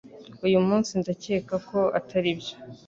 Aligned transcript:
Uyu 0.45 0.59
munsi 0.67 0.91
ndakeka 1.01 1.55
ko 1.69 1.79
atari 1.99 2.29
byo 2.39 2.55